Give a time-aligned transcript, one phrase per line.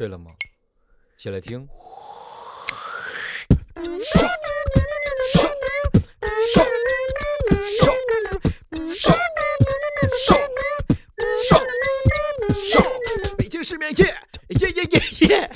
[0.00, 0.30] 睡了吗？
[1.14, 1.68] 起来听。
[13.36, 14.06] 北京市面耶
[14.48, 15.50] 耶耶耶耶！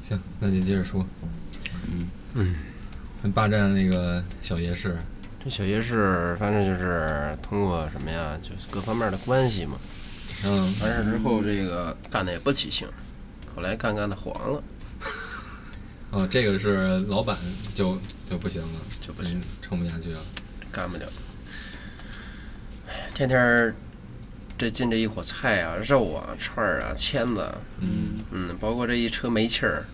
[0.00, 1.04] 行，那就接着说。
[1.90, 4.96] 嗯嗯，霸占那个小夜市，
[5.42, 9.76] 这小夜市，反正就是通过什么呀，就是各方面的关系嘛。
[10.44, 12.86] 嗯，完事之后，这个干的也不起劲，
[13.56, 14.62] 后来干干的黄了，
[16.12, 17.36] 哦，这个是老板
[17.74, 20.20] 就就不行了，就不行嗯，撑不下去了。
[20.70, 21.06] 干不了。
[22.86, 23.74] 哎天天儿
[24.58, 29.86] 这进这一伙菜啊、肉啊、串儿啊、签子啊，嗯，嗯，包括这一车煤气儿，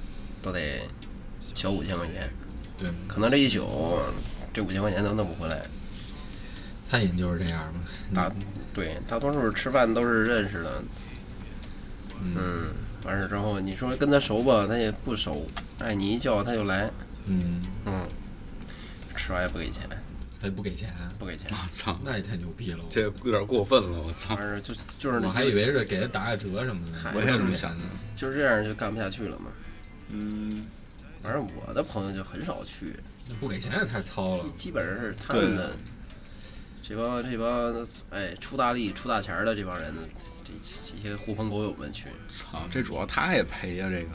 [0.42, 0.80] 都得
[1.54, 2.28] 小五千块钱，
[2.76, 4.00] 对，可能这一宿
[4.52, 5.62] 这五千块钱都弄不回来。
[6.90, 7.80] 餐饮就是这样嘛。
[8.12, 8.30] 大
[8.74, 10.82] 对，大多数吃饭都是认识的，
[12.20, 12.64] 嗯嗯，
[13.04, 15.44] 完事之后你说跟他熟吧，他也不熟，
[15.78, 16.90] 哎，你一叫他就来，
[17.26, 18.06] 嗯，嗯，
[19.16, 19.88] 吃完也不给钱，
[20.40, 22.84] 他不给钱，不给钱，我操，那也太牛逼了。
[22.90, 24.34] 这有点过分了，我操！
[24.34, 27.84] 完事就就是我还以为是给他打个折什么的，嗨我也这么是想的。
[28.14, 29.46] 就是这样就干不下去了嘛。
[30.10, 30.66] 嗯，
[31.20, 32.96] 反正我的朋友就很少去，
[33.28, 34.64] 那不给钱也太糙了基。
[34.64, 35.72] 基本上是他们的
[36.82, 39.94] 这帮这帮哎出大力出大钱的这帮人，
[40.62, 44.10] 这这这些狐朋狗友们去，操，这主要他也赔呀，这个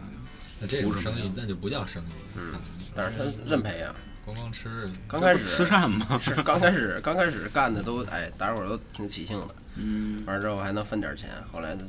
[0.59, 2.53] 那这种不是生意那就不叫生意，嗯
[2.93, 3.95] 但是他认赔啊。
[4.25, 6.05] 光光吃，刚开始慈善嘛？
[6.21, 11.83] 是刚开始刚开始干的都哎，大伙儿都挺起兴的，嗯，完了之后还能分点钱，后来就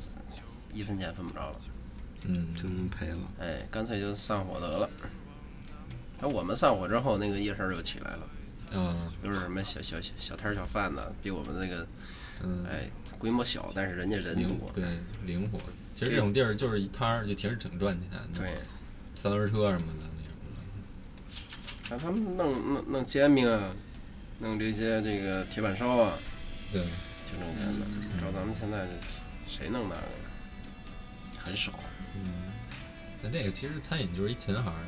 [0.73, 1.57] 一分钱分不着了，
[2.27, 3.19] 嗯，真赔了。
[3.41, 4.89] 哎，干脆就散伙得了。
[6.21, 8.29] 那我们散伙之后，那个夜市就起来了，
[8.75, 11.85] 嗯，都是什么小小小小摊小贩子，比我们那个
[12.43, 14.85] 嗯，哎规模小，但是人家人多，灵对
[15.27, 15.59] 灵活。
[15.95, 18.39] 其实这种地儿就是一摊儿，就其实挺赚钱的。
[18.39, 18.55] 对，
[19.15, 20.33] 三轮车什么的那种
[21.89, 23.73] 看他们弄弄弄煎饼啊，
[24.39, 26.13] 弄这些这个铁板烧啊，
[26.71, 26.83] 对，
[27.27, 27.87] 挺挣钱的。
[28.21, 28.93] 照咱们现在这
[29.47, 30.03] 谁弄那个呀？
[31.39, 31.73] 很少。
[32.15, 32.53] 嗯。
[33.21, 34.79] 但这个其实餐饮就是一琴行儿，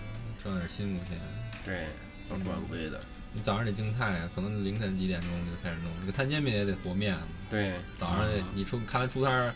[0.40, 1.18] 赚点辛苦钱。
[1.64, 1.86] 对，
[2.28, 3.00] 都是管规的。
[3.32, 5.90] 你早上得静态啊，可能凌晨几点钟就开始弄。
[6.00, 7.16] 这个摊煎饼也得和面，
[7.48, 9.54] 对早上得你出看他出摊儿，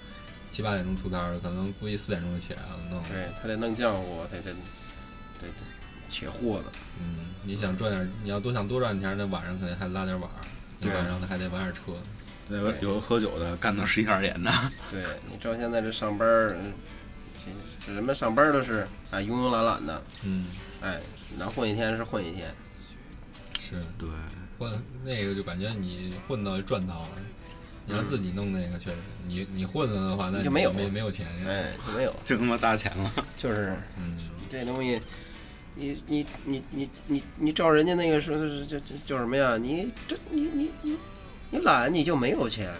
[0.50, 3.02] 七八点钟出摊儿，可能估计四点钟就起来了弄。
[3.04, 4.52] 对，他得弄浆糊，他得
[5.40, 5.48] 得得
[6.08, 6.72] 切货的。
[7.00, 10.40] 嗯，你想赚点，你要多想多赚点钱，那晚上肯定还拉点碗儿，
[10.78, 11.92] 你对晚上还得晚点车。
[12.46, 14.52] 对有喝酒的干到十一二点的，
[14.92, 16.72] 对你照现在这上班儿，嗯
[17.38, 20.46] 这这人们上班儿都是哎慵慵懒懒的，嗯，
[20.82, 21.00] 哎，
[21.38, 22.54] 能混一天是混一天。
[23.68, 24.08] 是对，
[24.58, 24.70] 混
[25.04, 27.08] 那个就感觉你混到赚到了。
[27.86, 31.26] 你要自己弄那个，确实，你你混了的话，那就没有没没有钱。
[31.46, 33.12] 哎，没有，就他妈搭钱了。
[33.36, 34.16] 就是嗯，
[34.50, 34.98] 这东西，
[35.74, 39.58] 你你你你你你照人家那个说是这这叫什么呀？
[39.58, 40.98] 你这你你你
[41.50, 42.74] 你懒你就没有钱，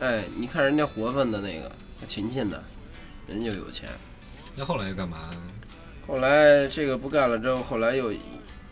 [0.00, 1.72] 哎，你看人家活分的那个
[2.06, 2.62] 勤勤的，
[3.26, 3.88] 人就有钱。
[4.54, 5.30] 那后来干嘛？
[6.06, 8.12] 后来这个不干了之后，后来又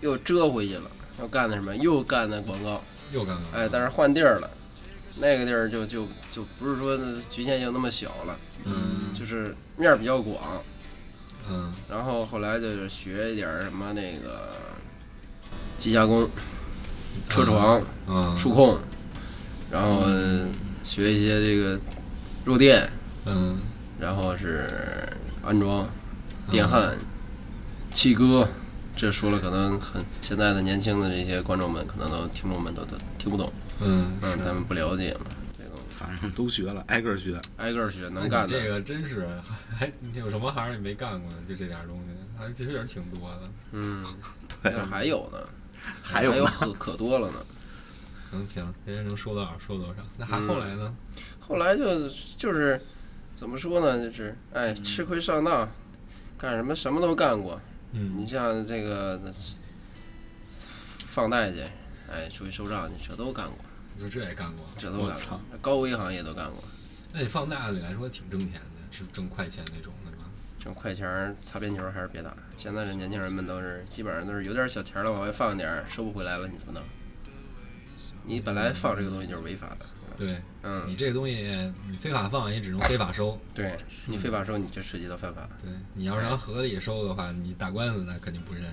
[0.03, 1.75] 又折回去了，又干的什么？
[1.77, 2.83] 又干的广告，
[3.13, 3.43] 又干嘛？
[3.55, 4.51] 哎，但是换地儿了，
[5.19, 6.99] 那个地儿就就就不是说
[7.29, 10.63] 局限性那么小了，嗯就是面儿比较广。
[11.49, 14.49] 嗯然后后来就是学一点什么那个
[15.77, 16.29] 机加工、
[17.29, 18.79] 车床、嗯数控，
[19.71, 20.07] 然后
[20.83, 21.79] 学一些这个
[22.45, 22.89] 弱电，
[23.27, 23.59] 嗯
[24.01, 25.07] 然后是
[25.45, 25.87] 安装、
[26.51, 26.97] 电焊、
[27.93, 28.49] 气割。
[28.97, 35.27] 这说了，可能很现在的年轻的这些观众们，可能都听众们都都听不懂，嗯，嗯，他们不了解嘛，
[35.59, 37.39] 这个反正都学了，挨个儿学。
[37.57, 39.27] 挨个儿学，能干的，这个真是，
[39.77, 41.37] 还有什么行儿你没干过呢？
[41.47, 43.41] 就这点儿东西，还其实也是挺多的。
[43.73, 44.07] 嗯，
[44.63, 45.39] 对还有呢，
[46.03, 47.45] 还有呢还有可可多了呢。
[48.31, 50.03] 能行，人家能说多少说多少。
[50.17, 50.95] 那还嗯后来呢？
[51.41, 52.81] 后来就就是
[53.35, 54.07] 怎么说呢？
[54.07, 55.69] 就是哎，吃亏上当，
[56.39, 57.61] 干什么什么都干过。
[57.97, 59.21] 你嗯像这个
[61.07, 61.63] 放贷去，
[62.11, 63.57] 哎，出去收账去，这都干过，
[63.95, 64.67] 你说这也干过。
[64.77, 65.41] 这都干过。
[65.63, 66.63] 高危行业都干过，
[67.13, 70.25] 那你放贷按理来说挺挣钱的，是挣快钱那种的吧？
[70.59, 72.37] 挣快钱儿擦边球还是别打。
[72.57, 76.83] 现在这年轻人们都是基本上都是有点小钱了往外放点，收不回来了你怎么弄？
[78.27, 79.87] 你本来放这个东西就是违法的，
[80.17, 83.39] 对嗯，你这个东西，你非法放也只能非法收。
[83.53, 83.77] 对
[84.07, 85.49] 你非法收你就涉及到犯法。
[85.63, 88.65] 对你要是要合理收的话，你打官司那肯定不认。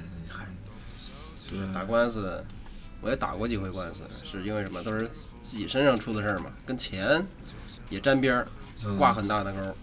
[1.49, 2.41] 对，打官司，
[3.01, 4.81] 我也打过几回官司，是因为什么？
[4.83, 7.25] 都是自己身上出的事儿嘛，跟钱
[7.89, 8.47] 也沾边儿，
[8.85, 9.75] 嗯挂很大的钩儿。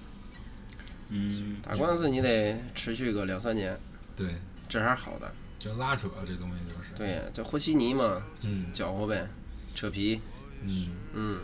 [1.10, 3.78] 嗯，打官司你得持续个两三年，
[4.16, 5.30] 对，这还是好的。
[5.58, 9.28] 就拉扯这东西就是，对呀，就和稀泥嘛，嗯搅和呗，
[9.74, 10.20] 扯皮。
[10.64, 10.88] 嗯。
[11.14, 11.40] 嗯，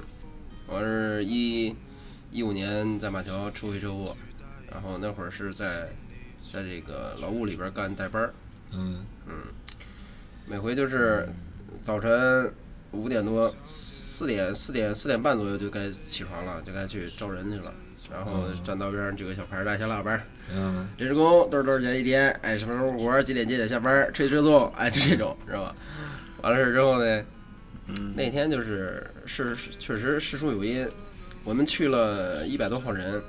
[0.66, 1.74] 我是一
[2.30, 4.16] 一五年在马桥出回车祸，
[4.70, 5.88] 然后那会儿是在
[6.40, 8.34] 在这个劳务里边干代班儿，
[8.72, 9.04] 嗯。
[9.26, 9.34] 嗯。
[10.46, 11.28] 每回就是
[11.80, 12.52] 早晨
[12.92, 17.72] 五点多四点四点四点半左右就该起床了，就该去招人去了。
[18.12, 20.22] 然后站道边上举个小牌儿，大小喇叭儿，
[20.52, 20.86] 嗯。
[20.98, 25.74] 临时工多少多少钱一天，哎，什么时候活儿，几点几点下班儿，吹吹送，哎，就这种，知道吧？
[26.42, 27.24] 完了事儿之后呢，
[27.88, 30.88] 嗯那天就是是是确实事出有因，
[31.44, 33.20] 我们去了一百多号人，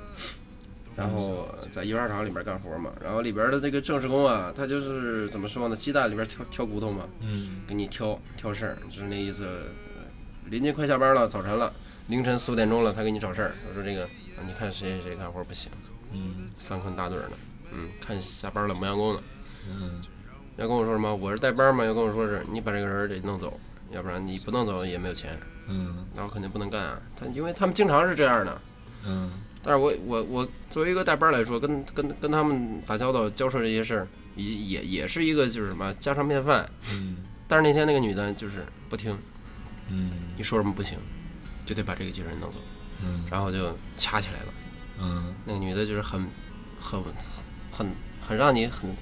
[0.96, 9.44] 然后在印刷厂里边干活嘛，然后里边的这个正式工啊，他就是怎么说呢，鸡蛋里边挑挑骨头嘛，嗯给你挑挑事儿，就是那意思。
[9.44, 10.04] 呃
[10.48, 11.72] 临近快下班了，早晨了，
[12.06, 15.68] 凌晨四五点钟了，他给你找事儿，我说这个，啊你看谁谁谁干活不行，
[16.12, 17.36] 嗯犯困打盹儿呢，
[17.72, 19.20] 嗯，看下班了磨洋工呢。
[19.68, 20.00] 嗯
[20.56, 21.12] 要跟我说什么？
[21.16, 23.58] 我是带班嘛，要跟我说是你把这个人得弄走，
[23.90, 25.38] 要不然你不弄走也没有钱，
[25.68, 26.06] 嗯。
[26.14, 27.00] 那我肯定不能干啊。
[27.16, 28.60] 他因为他们经常是这样的，
[29.06, 29.30] 嗯。
[29.62, 36.68] 但是我我我作为一个带班来说，跟跟跟他们打交道交涉这些事儿，也也也是一个就是什么家常便饭。
[36.92, 37.16] 嗯。
[37.48, 39.16] 但是那天那个女的就是不听，
[39.88, 40.10] 嗯。
[40.36, 40.98] 你说什么不行，
[41.64, 42.56] 就得把这个机器人弄走，
[43.02, 43.24] 嗯。
[43.30, 44.46] 然后就掐起来了。
[45.00, 45.34] 嗯。
[45.44, 46.28] 那个女的就是很
[46.78, 47.02] 很
[47.72, 47.86] 很
[48.20, 48.94] 很让你很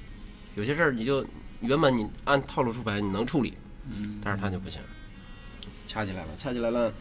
[0.55, 1.25] 有些事儿你就
[1.59, 3.53] 原本你按套路出牌你能处理，
[3.89, 4.79] 嗯，但是他就不行，
[5.85, 6.91] 掐起来了，掐起来了。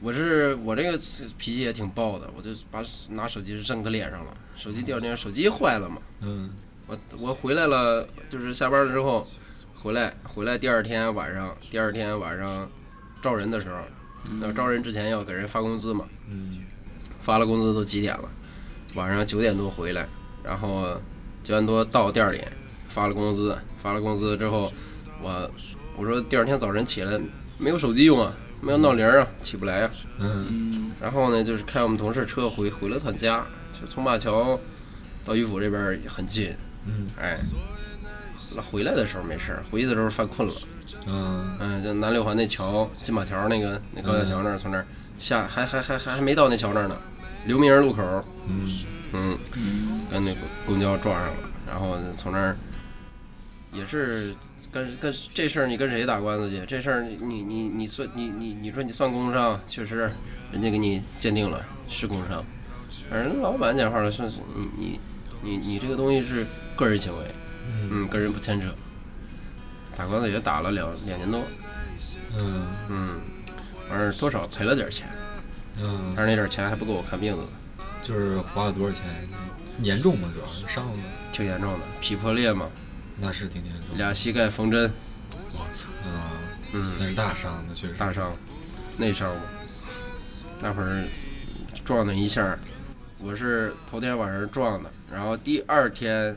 [0.00, 0.98] 我是我这个
[1.38, 4.36] 脾气也挺暴的，我就把拿手机扔他脸上了。
[4.54, 6.52] 手机第二天手机坏了嘛，嗯
[6.86, 9.26] 我我回来了，就是下班了之后
[9.74, 12.70] 回来回来第二天晚上，第二天晚上
[13.22, 13.78] 招人的时候，
[14.38, 16.64] 那招人之前要给人发工资嘛，嗯
[17.18, 18.30] 发了工资都几点了？
[18.94, 20.06] 晚上九点多回来，
[20.44, 20.94] 然后
[21.42, 22.40] 九点多到店里，
[22.88, 24.72] 发了工资，发了工资之后，
[25.20, 25.50] 我
[25.96, 27.18] 我说第二天早晨起来
[27.58, 29.90] 没有手机用啊，没有闹铃啊，起不来啊。
[30.18, 30.46] 嗯。
[30.50, 33.44] 嗯然后呢，就是开我们同事车回回了趟家，
[33.78, 34.58] 就从马桥
[35.24, 36.54] 到玉府这边也很近，
[36.86, 37.06] 嗯。
[37.20, 37.36] 哎，
[38.54, 40.54] 那回来的时候没事儿，回去的时候犯困了，
[41.06, 41.56] 嗯。
[41.60, 44.86] 嗯，就南六环那桥金马桥那个那高架桥那儿，从那儿
[45.18, 46.96] 下还还还还还没到那桥那儿呢，
[47.46, 48.02] 刘明儿路口，
[48.48, 48.68] 嗯
[49.12, 51.34] 嗯，嗯跟那个公交撞上了，
[51.66, 52.56] 然后从那儿
[53.72, 54.34] 也是
[54.76, 56.62] 跟跟这事儿你跟谁打官司去？
[56.66, 60.10] 这事儿你你你你算你你你说你算工伤，确实
[60.52, 62.44] 人家给你鉴定了是工伤，
[63.10, 65.00] 反正老板讲话了，说是你你
[65.42, 66.44] 你你这个东西是
[66.76, 67.24] 个人行为，
[67.66, 68.68] 嗯嗯，个人不牵扯。
[69.96, 71.40] 打官司也打了两两年多，
[72.36, 73.20] 嗯嗯，
[73.88, 75.08] 反正多少赔了点钱，
[75.80, 77.44] 嗯，但是那点儿钱还不够我看病的，
[78.02, 79.06] 就是花了多少钱？
[79.80, 80.30] 严重吗？
[80.34, 80.92] 主要是伤了，
[81.32, 82.68] 挺严重的，脾破裂嘛，
[83.18, 83.96] 那是挺严重。
[83.96, 86.32] 俩膝盖缝针，啊，
[86.72, 87.94] 嗯，那是大伤，那确实。
[87.94, 88.36] 大伤，
[88.98, 89.42] 内伤嘛。
[90.60, 91.04] 那会儿
[91.84, 92.58] 撞那一下，
[93.22, 96.36] 我是头天晚上撞的，然后第二天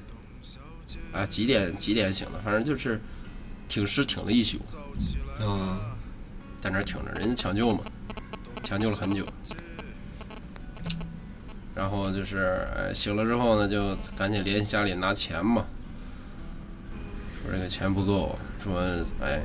[1.14, 3.00] 啊几点几点醒的，反正就是
[3.68, 4.60] 挺尸挺了一宿，
[5.42, 5.78] 嗯
[6.60, 7.82] 在那儿挺着，人家抢救嘛，
[8.64, 9.26] 抢救了很久。
[11.74, 15.66] 然后就是呃醒了之后呢，就赶紧联系家里拿钱嘛，
[17.44, 18.82] 说这个钱不够，说
[19.22, 19.42] 哎，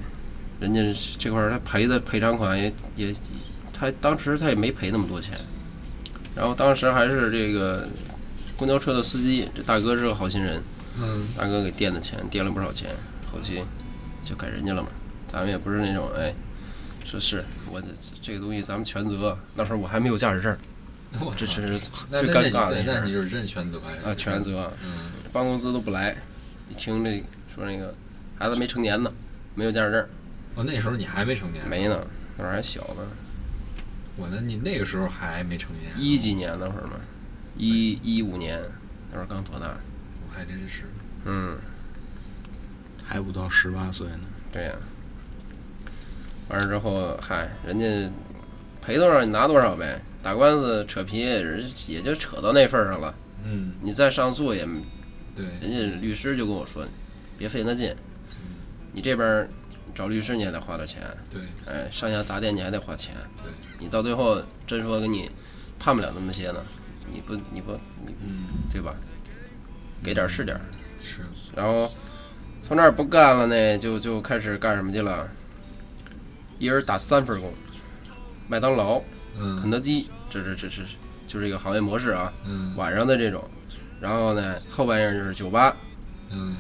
[0.61, 0.81] 人家
[1.19, 3.15] 这块儿他赔的赔偿款也也，
[3.73, 5.37] 他当时他也没赔那么多钱，
[6.35, 7.89] 然后当时还是这个
[8.57, 10.63] 公交车的司机，这大哥是个好心人，
[10.99, 12.91] 嗯大哥给垫的钱，垫了不少钱，
[13.31, 13.63] 后期
[14.23, 14.89] 就给人家了嘛。
[15.29, 16.33] 咱们也不是那种哎，
[17.05, 17.89] 说是我的
[18.23, 19.37] 这个东西咱们全责。
[19.55, 20.57] 那时候我还没有驾驶证，
[21.21, 24.11] 我操这是最尴尬的一事那你就是真全责呀？
[24.11, 24.73] 啊，全责。
[24.85, 24.91] 嗯
[25.33, 26.17] 办公司都不来，
[26.71, 27.21] 一听这
[27.55, 27.95] 说那个
[28.37, 29.13] 孩子没成年呢，
[29.55, 30.07] 没有驾驶证，
[30.57, 31.67] 哦，那时候你还没成年。
[31.69, 32.05] 没呢，
[32.37, 33.07] 那会儿还小呢，
[34.17, 35.93] 我那你那个时候还没成年。
[35.97, 36.95] 一几年那会儿嘛，
[37.57, 38.61] 一一五年
[39.13, 39.77] 那会儿刚多大？
[40.23, 40.83] 我还真是。
[41.27, 41.57] 嗯，
[43.05, 44.21] 还不到十八岁呢。
[44.53, 44.73] 对呀、
[46.49, 48.13] 完了之后，嗨，人家
[48.83, 53.15] 赔多少你拿多少呗，打官司扯皮，人也就扯到那份儿上了。
[53.45, 54.67] 嗯，你再上诉也，
[55.35, 55.45] 对。
[55.61, 56.87] 人家律师就跟我说，
[57.45, 57.95] 别费那劲，
[58.91, 59.47] 你这边
[59.95, 65.31] 找律师你还得花点钱，对哎，上下打点你还得花钱，对，你到最后真说给你
[65.79, 66.65] 判不了那么些呢，
[67.13, 67.73] 你不你不
[68.07, 68.95] 你嗯对吧？
[70.03, 70.59] 给点是点，
[71.03, 71.19] 是。
[71.55, 71.93] 然后
[72.63, 75.29] 从那儿不干了呢，就就开始干什么去了？
[76.59, 77.53] 一人打三份工，
[78.49, 78.99] 麦当劳、
[79.37, 80.83] 肯嗯德基，这这这这
[81.27, 82.33] 就是一个行业模式啊。
[82.47, 83.45] 嗯晚上的这种，
[84.01, 85.77] 然后呢后半夜就是酒吧，
[86.31, 86.57] 嗯，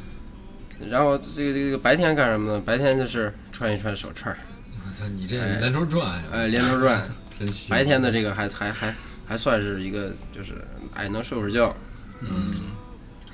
[0.90, 2.62] 然后这个这个白天干什么呢？
[2.64, 4.38] 白天就是串一串手串儿，
[4.86, 7.02] 我操，你这哎连轴转呀，哎，连轴转。
[7.38, 7.70] 真行。
[7.74, 8.94] 白天的这个还还还
[9.26, 10.54] 还算是一个，就是
[10.94, 11.74] 哎能睡会儿觉。
[12.20, 12.54] 嗯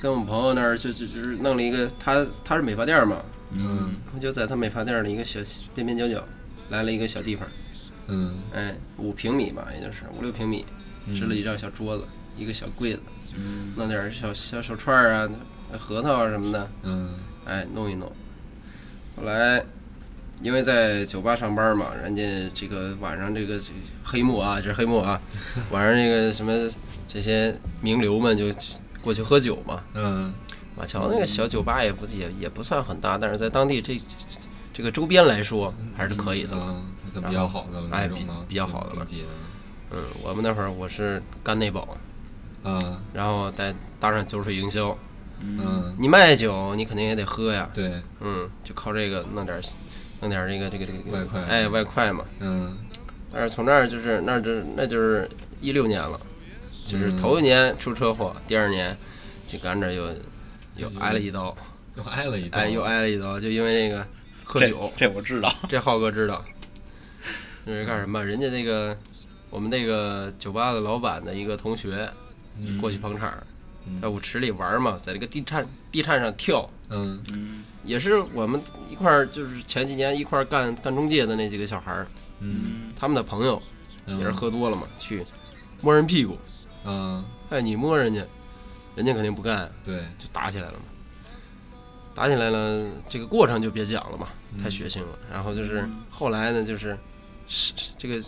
[0.01, 3.19] 跟我们朋友那儿就就就是弄了一个，他他是美发店嘛，
[3.53, 5.41] 嗯我就在他美发店的一个小
[5.75, 6.27] 边边角角
[6.71, 7.47] 来了一个小地方，
[8.07, 10.65] 嗯哎，五平米吧，也就是五六平米，
[11.07, 12.07] 嗯，支了一张小桌子，
[12.39, 13.01] 一个小柜子，
[13.37, 15.29] 嗯弄点儿小小手串儿啊、
[15.79, 18.11] 核桃啊什么的，嗯哎，弄一弄。
[19.17, 19.63] 后来，
[20.43, 22.23] 因为在酒吧上班嘛，人家
[22.55, 23.61] 这个晚上这个
[24.05, 25.21] 黑幕啊，这是黑幕啊，
[25.71, 26.53] 晚上这个什么
[27.09, 28.47] 这些名流们就
[29.03, 29.83] 过去喝酒嘛。
[29.95, 30.33] 嗯
[30.77, 34.05] 马桥那个小酒吧也不也也不算很大，但是在当地这这
[34.73, 36.57] 这个周边来说还是可以的。
[37.27, 39.05] 比较好的了，哎比比较好的了
[39.91, 41.99] 嗯，我们那会儿我是干内保，
[42.63, 44.97] 嗯然后再搭上酒水营销，
[45.41, 49.61] 嗯，你卖酒你肯定也得喝呀，对，嗯，就靠这个弄点
[50.21, 51.41] 弄点这个这个这个外快。
[51.43, 52.25] 哎外快嘛。
[52.41, 52.77] 嗯。
[53.33, 55.29] 但是从那儿就是那儿就那就是
[55.61, 56.21] 一六年了，
[56.87, 58.97] 就是嗯头一年出车祸，第二年
[59.47, 60.09] 紧赶着又
[60.75, 61.57] 又挨了一刀，
[61.95, 64.05] 又挨了一刀，哎又挨了一刀，就因为那个
[64.45, 65.55] 喝酒，这我知道。
[65.69, 66.45] 这浩哥知道，
[67.65, 68.25] 这是干什么？
[68.25, 68.97] 人家那个
[69.49, 72.11] 我们那个酒吧的老板的一个同学
[72.59, 72.79] 嗯。
[72.79, 73.47] 过去捧场，嗯
[74.01, 77.21] 在舞池里玩嘛，在这个地颤地颤上跳，嗯。
[77.33, 78.61] 嗯也是我们
[78.91, 82.07] 一块儿就是前几年一块儿干干中介的那几个小孩儿，
[82.41, 83.61] 嗯，他们的朋友
[84.05, 84.19] 嗯。
[84.19, 85.25] 也是喝多了嘛，去
[85.81, 86.37] 摸人屁股，
[86.85, 88.23] 嗯，哎，你摸人家，
[88.95, 90.81] 人家肯定不干，对，就打起来了嘛。
[92.15, 94.29] 打起来了，这个过程就别讲了嘛，
[94.63, 95.19] 太嗯血腥了。
[95.33, 96.99] 然后就是后来呢，就是
[97.47, 98.23] 是是这个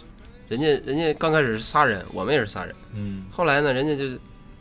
[0.48, 2.74] 人家人家刚开始是仨人，我们也是仨人。
[2.94, 3.26] 嗯。
[3.30, 4.18] 后来呢，人家就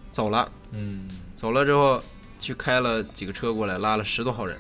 [0.10, 1.08] 走了，嗯。
[1.36, 2.02] 走了之后
[2.40, 4.58] 去开了几个车过来，拉了十多号人，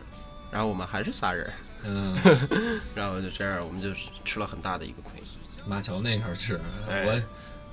[0.51, 1.51] 然后我们还是仨人，
[1.84, 2.15] 嗯，
[2.96, 3.89] 然后就这样，我们就
[4.24, 5.22] 吃了很大的一个亏。
[5.68, 7.06] 马桥那块儿是哎。
[7.06, 7.22] 我。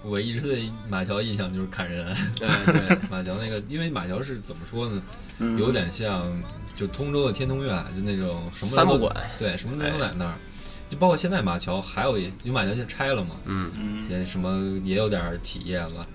[0.05, 5.03] 我一直对马桥印象就是砍人，对，对， 马桥那个，因为马桥是怎么说呢，
[5.41, 5.59] 嗯。
[5.59, 6.41] 有点像
[6.73, 10.37] 就通州的天通苑，就那种什么都三不管，对，什么都在那儿。
[10.89, 13.69] 就包括现在马桥还有一，因为马桥现在拆了嘛，嗯。
[13.77, 14.09] 嗯。
[14.09, 16.07] 也什么也有点儿企业了，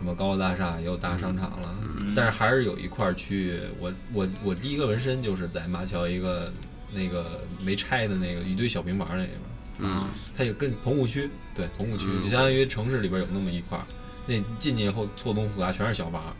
[0.00, 2.14] 什么高楼大厦也有大商场了，嗯。
[2.16, 6.50] 但是还是有一块儿区域，我我我第一个纹身就是在马桥一个
[6.94, 10.08] 那个没拆的那个一堆小平房那里边，嗯。
[10.34, 13.84] 它有跟棚户区，对棚户区嗯就相当于城市里边有那么一块儿，
[14.26, 16.34] 那进去以后错综复杂，全是小房，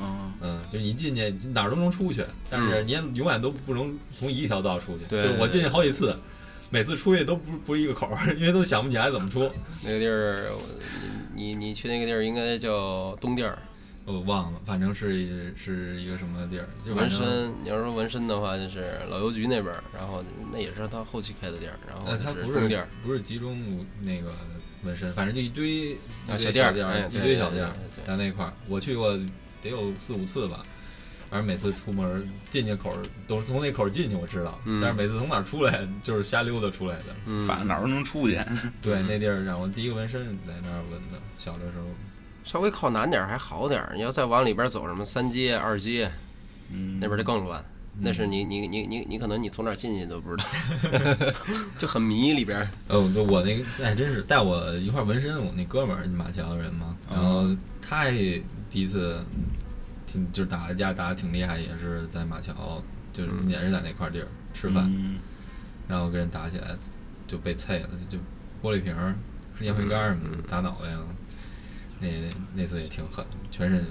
[0.00, 5.04] 嗯嗯，就是你进去哪儿都能出去，但是你也永远都不能从一条道出去。
[5.06, 5.20] 对。
[5.20, 6.16] 就我进去好几次，
[6.70, 9.50] 每次出去都不不是一个口， 因为都想不起来怎么出。
[9.82, 10.62] 那个地儿，我
[11.34, 13.58] 你你你去那个地儿应该叫东店儿。
[14.06, 17.08] 我忘了，反正是一是一个什么地儿，就纹。
[17.08, 24.32] 身，你要说纹身的话，就是老邮局那边儿，然后那也是他后期开的店儿，然后呃，它不是东店儿不是集中那个
[24.82, 25.96] 纹身，反正就一堆
[26.38, 27.72] 小店儿一堆小店儿
[28.06, 30.64] 在那块儿，我去过得有四五次吧。
[31.30, 32.96] 反正每次出门进去口儿
[33.26, 37.04] 都是从那口儿进去，我知道，嗯但是每次从哪儿出来就是瞎溜达出来的。
[37.26, 38.38] 嗯，反正哪儿都能出去。
[38.82, 41.84] 对，那地儿让我第一个纹身在那儿纹的，小的时候。
[42.42, 46.10] 稍微靠南点儿还好点儿，你要再往里边儿走，什么三街、二街
[46.72, 47.62] 嗯，那边儿就更乱。
[48.02, 51.26] 那是你你你你你可能你从哪儿进去都不知道，
[51.76, 52.68] 就很迷里边儿。
[52.88, 57.46] 哦，就我那个哎，真是带我一块儿纹身，我那哥们儿马桥人嘛，然后
[57.82, 59.22] 他也第一次
[60.10, 65.18] 挺就是打的架打的挺厉害，也是在马桥，就是也是在那块地儿吃饭，嗯。
[65.86, 66.76] 然后跟人打起来
[67.26, 68.22] 就被啐了，就就
[68.62, 69.14] 玻璃瓶儿、
[69.60, 71.06] 烟灰缸什么的打脑袋了，
[72.00, 72.08] 那
[72.54, 73.84] 那次也挺狠，全身。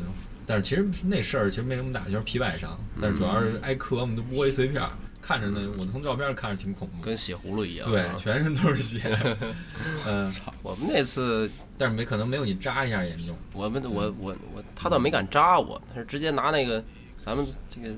[0.45, 4.89] 但是其实那事儿其实没什么大，就是皮外伤，但是主要是挨磕嘛，都玻璃碎片儿，
[5.21, 7.01] 看着呢我从照片儿看着挺恐怖。
[7.01, 7.89] 跟血葫芦一样。
[7.89, 8.99] 对，啊全身都是血。
[10.07, 13.35] 嗯，操我们那次，但是没可能没有你扎一下严重。
[13.53, 16.83] 我们我我我，他倒没敢扎我，他是直接拿那个
[17.19, 17.89] 咱们这个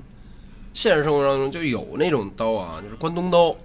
[0.73, 3.55] 现实生活当中就有那种刀啊，就是关东刀，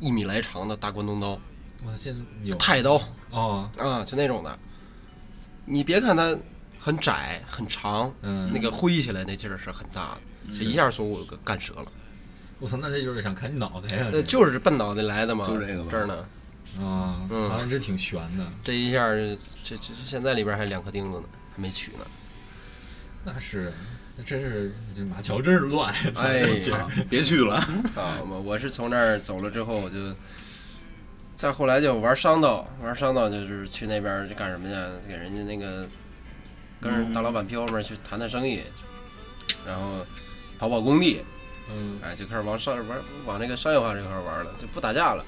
[0.00, 1.38] 一米来长的大关东刀，
[1.84, 3.00] 我现在有太刀
[3.30, 4.58] 哦，啊，就那种的。
[5.66, 6.36] 你别看它
[6.78, 11.86] 很窄很长，嗯，那个挥起来那劲儿是很大的，这一下从我给干折了。
[12.60, 14.06] 我操，那这就是想砍你脑袋呀！
[14.12, 16.14] 呃，就是奔脑袋来的嘛，就这个吧这儿呢，
[16.80, 18.46] 啊，嗯操，这挺悬的。
[18.62, 22.06] 这一下这这这现在里边还两颗钉子呢，还没取呢。
[23.24, 23.72] 那是，
[24.16, 25.92] 那真是这马桥真是乱。
[26.16, 27.56] 哎这劲儿啊别去了。
[27.96, 30.14] 啊，我我是从那儿走了之后，我就
[31.34, 35.08] 再后来就玩商道，玩商道就是去那边儿就干什么去？
[35.08, 35.86] 给人家那个
[36.80, 38.62] 跟着大老板屁股后面去谈谈生意，
[39.66, 40.06] 然后
[40.58, 41.22] 跑跑工地，
[41.70, 45.24] 嗯，哎，就开始往上玩往这个商业化这块儿玩了，就不打架了。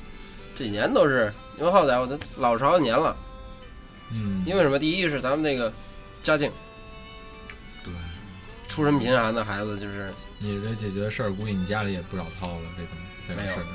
[0.55, 3.17] 这几年都是，因为好歹我都老实好几年了。
[4.13, 4.79] 嗯，因为什么？
[4.79, 5.73] 第一是咱们这个
[6.23, 6.51] 家境，
[7.85, 7.93] 对，
[8.69, 13.67] 出身贫寒的孩子就是你这解决事儿，估计你家里也不少掏了，这东这个没有事儿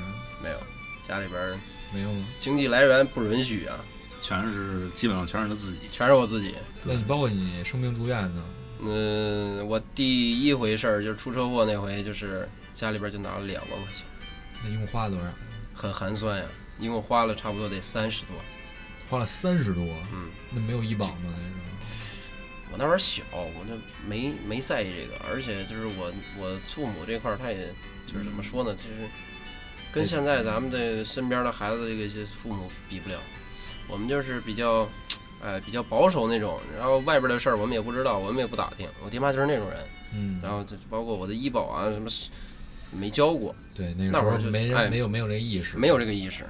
[0.42, 0.56] 没有
[1.02, 1.60] 家里边
[1.92, 2.26] 没有吗？
[2.38, 3.76] 经济来源不允许啊，
[4.20, 5.88] 全是基本上全是他自己。
[5.92, 6.54] 全是我自己。
[6.84, 8.42] 那你包括你生病住院呢？
[8.84, 14.04] 嗯，我第一回事儿就是出车祸那回，就是家里边就拿了两万块钱，
[14.64, 15.26] 那一共花了多少？
[15.74, 16.44] 很寒酸呀，
[16.78, 18.34] 一共花了差不多得三十多。
[19.08, 21.14] 花了三十多，嗯，那没有医保吗？
[21.24, 21.42] 那时
[22.72, 23.74] 我那会儿小，我就
[24.08, 27.68] 没没在意这个，而且就是我我父母这块儿，他也
[28.06, 29.08] 就是怎么说呢，就是
[29.92, 33.18] 跟现在咱们这身边的孩子这个些父母比不了，
[33.86, 34.88] 我们就是比较，
[35.44, 39.78] 哎，比较保守那种，然后外边的事儿我们也不知道，我们也不打听，我爹妈就是那种人，
[40.14, 42.08] 嗯，然后就包括我的医保啊什么
[42.98, 46.44] 没交过，对，那个时候没哎人没有没有这个意识，没有这个意识，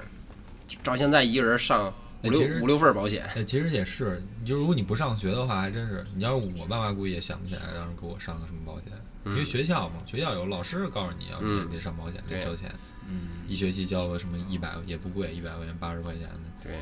[0.83, 1.91] 照现在一个人上
[2.23, 8.85] 五六五六份儿保险，哎，其实也是，你就如果你不上学的话，还真是，你要是我爸妈估计也想不起来当时给我上个什么保险，
[9.25, 12.69] 因为嗯学校嘛，学校有老师告诉你要嗯得得上保险，得交钱，
[13.07, 16.29] 嗯，一学期交个什么一百也不贵，一百块钱八十块钱的，
[16.63, 16.73] 对。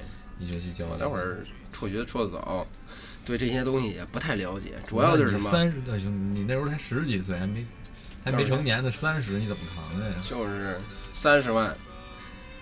[0.42, 1.06] 一学期交我的。
[1.06, 1.38] 那会儿
[1.72, 2.68] 辍学辍的早，
[3.26, 7.66] 对这些东西也不太了解，主要就是什么，三十，兄弟，你那时候才十几岁，还没
[8.26, 10.16] 还没成年呢，三十你怎么扛的呀？
[10.24, 10.78] 就是
[11.14, 11.76] 三十万。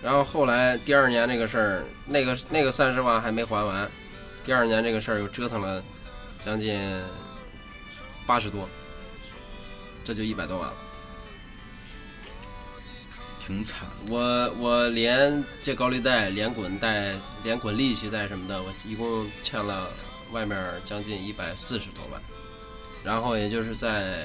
[0.02, 3.90] 然后后来第二年这个事儿，那个那个三十万还没还完，
[4.44, 5.82] 第二年这个事儿又折腾了
[6.40, 6.80] 将近
[8.26, 8.68] 八十多，
[10.02, 10.74] 这就一百多万了。
[13.44, 13.88] 挺惨。
[14.08, 19.88] 我我连借高利贷、连滚贷、连滚利息贷什么的，我一共欠了
[20.30, 22.20] 外面将近一百四十多万，
[23.02, 24.18] 然后也就是在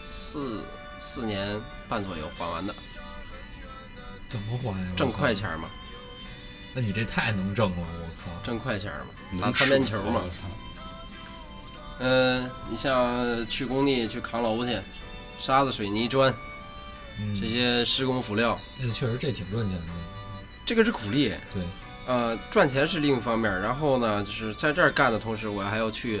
[0.00, 0.62] 四
[1.00, 2.74] 四年半左右还完的，
[4.28, 4.86] 怎么还呀？
[4.96, 5.68] 挣快钱儿嘛，
[6.74, 8.30] 那你这太能挣了，我靠！
[8.44, 10.30] 挣快钱嘛，能打擦边球嘛我。
[10.30, 10.42] 操！
[11.98, 14.78] 嗯、你像去工地去扛楼去，
[15.40, 16.30] 沙子、水泥、砖
[17.20, 19.82] 嗯，这些施工辅料，那确实这挺赚钱的。
[20.64, 21.32] 这个是苦力。
[21.54, 21.62] 对，
[22.06, 26.20] 呃，赚钱是另一方面，然后呢，就是在这儿干的同时，我还要去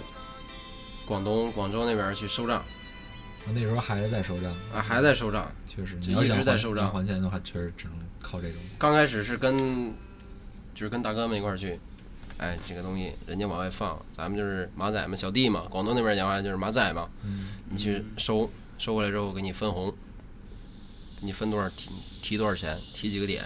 [1.04, 2.64] 广东、广州那边去收账。
[3.48, 5.50] 我那时候还是在收账，啊，还在收账。
[5.66, 6.92] 确实，就一直在收账。
[6.92, 8.56] 还钱的话，确实只能靠这种。
[8.78, 9.94] 刚开始是跟
[10.74, 11.78] 就是跟大哥们一块儿去，
[12.38, 19.94] 哎，这个东西人家往外放，咱们就是马仔嘛，小弟嘛，广东那边讲话就是马仔嘛，嗯，你去收，收回来之后给你分红，
[21.20, 21.90] 你分多少提
[22.22, 23.44] 提多少钱，提几个点，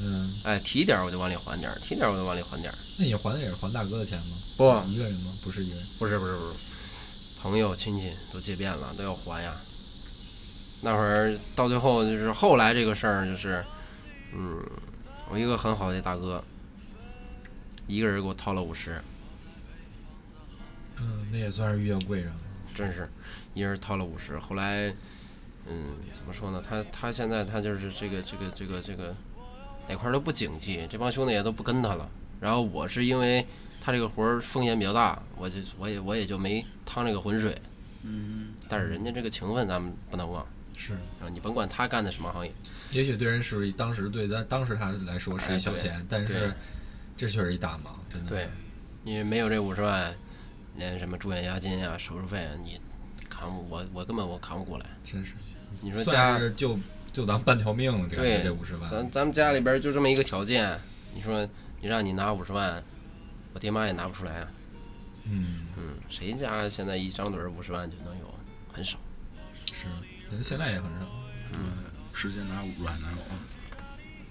[0.00, 2.78] 嗯，哎，提点儿我就往里还点儿，提点儿我就往里还点儿。
[2.98, 4.36] 那你还的也是还大哥的钱吗？
[4.56, 5.32] 不，一个人吗？
[5.42, 5.86] 不是一个人。
[5.98, 6.54] 不是不是不是，
[7.40, 9.54] 朋友亲戚都借遍了，都要还呀。
[10.82, 13.64] 那会儿到最后就是后来这个事儿就是，
[14.34, 14.62] 嗯，
[15.30, 16.42] 我一个很好的大哥，
[17.86, 19.00] 一个人给我掏了五十，
[20.98, 22.36] 嗯，那也算是遇见贵人了。
[22.74, 23.10] 真是
[23.54, 24.38] 一人掏了五十。
[24.38, 24.94] 后来，
[25.68, 26.62] 嗯，怎么说呢？
[26.66, 29.14] 他他现在他就是这个这个这个这个
[29.88, 32.08] 哪块儿都不景气，这帮兄弟也都不跟他了。
[32.40, 33.44] 然后我是因为
[33.80, 37.60] 他这个活儿风险比较大，我就我也我也就没趟这个浑水。
[38.02, 41.26] 嗯，但是人家这个情分咱们不能忘是，啊！
[41.32, 42.52] 你甭管他干的什么行业，
[42.92, 46.54] 也许对人是当时对他当时他来说是一小钱，但是
[47.16, 48.28] 这确实一大忙，真的。
[48.28, 48.48] 对，
[49.02, 50.14] 你没有这五十万，
[50.76, 52.78] 连什么住院押金啊、手术费啊，你
[53.36, 54.86] 扛不我我根本我扛不过来。
[55.04, 55.34] 真是。
[55.80, 56.78] 你说算家是就
[57.12, 58.90] 就咱半条命了，这对这五十万。
[58.90, 60.78] 咱咱们家里边就这么一个条件，
[61.14, 61.46] 你说
[61.80, 62.82] 你让你拿五十万，
[63.52, 64.48] 我爹妈也拿不出来啊。
[65.24, 68.34] 嗯，嗯，谁家现在一张嘴五十万就能有？
[68.72, 68.96] 很少。
[69.72, 69.84] 是，
[70.30, 71.06] 人现在也很少。
[71.52, 71.58] 嗯
[72.12, 73.36] 时间拿五十万拿有啊。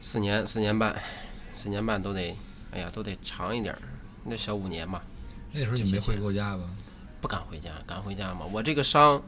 [0.02, 1.00] 四年四年半，
[1.54, 2.36] 四年半都得，
[2.72, 3.82] 哎呀，都得长一点儿，
[4.24, 5.04] 那小五年吧。
[5.52, 6.64] 那时候你没回过家吧？
[7.26, 8.46] 不敢回家，敢回家吗？
[8.54, 9.20] 我这个伤，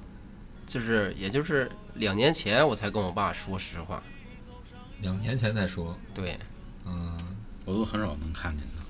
[0.68, 4.04] 就是也就是两年前我才跟我爸说实话。
[5.02, 6.38] 两年前再说，对
[6.86, 7.18] 嗯，
[7.66, 8.84] 我都很少能看见他。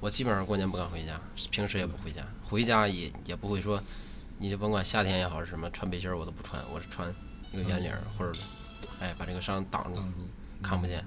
[0.00, 1.18] 我基本上过年不敢回家，
[1.50, 3.82] 平时也不回家，回家也也不会说，
[4.36, 7.08] 你就甭管夏天也好是什么，穿背心儿我都不穿，我是穿
[7.52, 8.38] 一个圆领儿或者，
[9.00, 10.18] 哎，把这个伤挡住挡，住。
[10.62, 11.02] 看不见。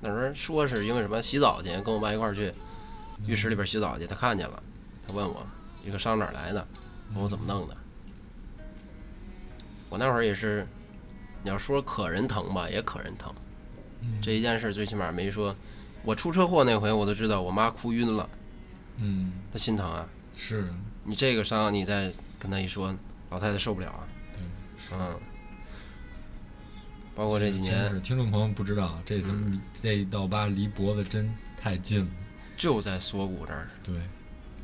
[0.00, 2.54] 那时候说是因为什么洗澡去，跟我爸一块儿去
[3.26, 4.62] 浴室里边洗澡去，他看见了，
[5.04, 5.44] 他问我
[5.86, 6.66] 这个伤哪儿来的，
[7.14, 7.76] 问我怎么弄的。
[9.88, 10.66] 我那会儿也是，
[11.44, 13.32] 你要说可人疼吧，也可人疼。
[14.02, 15.54] 嗯这一件事最起码没说，
[16.02, 18.28] 我出车祸那回我都知道，我妈哭晕了，
[18.96, 20.08] 嗯，她心疼啊。
[20.36, 20.68] 是，
[21.04, 22.92] 你这个伤，你再跟她一说，
[23.30, 24.08] 老太太受不了啊。
[24.32, 24.42] 对，
[24.92, 25.16] 嗯。
[27.14, 32.10] 包括这几年是听众朋友不知道，这他妈这一道疤离脖子真太近了。
[32.58, 34.02] 就在锁骨这儿，对，老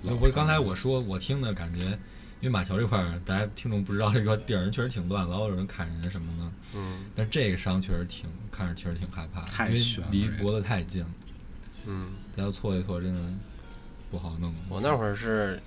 [0.04, 1.86] 我刚才我说我听的感觉，
[2.40, 6.52] 因为马桥这块儿，大家听众不知道这个地儿人确实挺乱，老有人砍人什么的。
[6.78, 7.04] 嗯。
[7.14, 10.24] 但这个伤确实挺看着确实挺害怕的，太因为悬了这个。
[10.24, 11.02] 离脖子太近。
[11.02, 11.08] 了，
[11.86, 13.20] 嗯，大家错一错真的
[14.10, 14.52] 不好弄。
[14.68, 15.60] 我那会儿是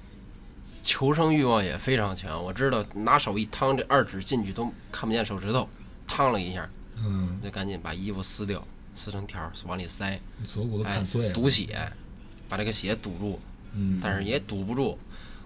[0.81, 5.67] 求生欲望也非常强，我知道拿手一趟，这二指进去都看不见手指头，
[6.07, 11.91] 烫了一下，嗯，就赶紧把衣服撕掉，撕成条儿往里塞，锁骨都砍碎了，堵血，
[12.47, 13.39] 把这个血堵住，
[13.75, 14.97] 嗯，但是也堵不住。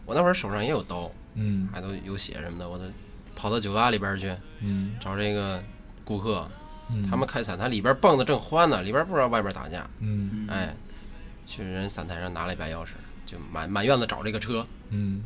[0.06, 2.86] 我那会儿手上也有刀，嗯还都有血什么的，我都
[3.36, 5.64] 跑到酒吧里边去嗯找这个
[6.04, 6.50] 顾客，
[6.92, 10.76] 嗯，他们开散台里边蹦的正欢呢，里边不知道外边打架，嗯哎，
[11.46, 12.94] 去人散台上拿了一把钥匙，
[13.26, 15.24] 就满满院子找这个车，嗯，